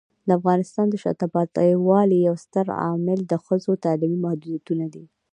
د 0.27 0.29
افغانستان 0.39 0.85
د 0.89 0.95
شاته 1.03 1.27
پاتې 1.35 1.69
والي 1.87 2.17
یو 2.27 2.35
ستر 2.45 2.65
عامل 2.83 3.19
د 3.25 3.33
ښځو 3.45 3.71
تعلیمي 3.85 4.19
محدودیتونه 4.25 4.85
دي. 4.93 5.05